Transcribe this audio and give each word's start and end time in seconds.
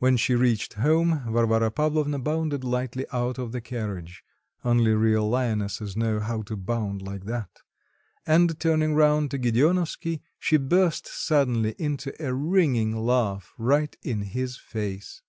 When 0.00 0.18
she 0.18 0.34
reached 0.34 0.74
home 0.74 1.22
Varvara 1.32 1.70
Pavlovna 1.70 2.18
bounded 2.18 2.62
lightly 2.62 3.06
out 3.10 3.38
of 3.38 3.52
the 3.52 3.62
carriage 3.62 4.22
only 4.62 4.92
real 4.92 5.26
lionesses 5.30 5.96
know 5.96 6.20
how 6.20 6.42
to 6.42 6.58
bound 6.58 7.00
like 7.00 7.24
that 7.24 7.62
and 8.26 8.60
turning 8.60 8.94
round 8.94 9.30
to 9.30 9.38
Gedeonovsky 9.38 10.20
she 10.38 10.58
burst 10.58 11.06
suddenly 11.08 11.74
into 11.78 12.12
a 12.22 12.34
ringing 12.34 12.94
laugh 12.94 13.54
right 13.56 13.96
in 14.02 14.20
his 14.20 14.58
face. 14.58 15.22